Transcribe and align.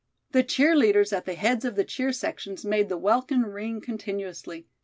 The 0.31 0.41
cheer 0.41 0.75
leaders 0.75 1.13
at 1.13 1.25
the 1.25 1.35
heads 1.35 1.63
of 1.63 1.75
the 1.75 1.83
cheer 1.83 2.11
sections 2.11 2.65
made 2.65 2.89
the 2.89 2.97
welkin 2.97 3.43
ring 3.43 3.81
continuously. 3.81 4.65